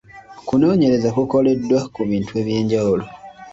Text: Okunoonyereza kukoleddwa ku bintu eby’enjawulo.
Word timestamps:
Okunoonyereza 0.43 1.09
kukoleddwa 1.15 1.79
ku 1.93 2.01
bintu 2.09 2.31
eby’enjawulo. 2.41 3.05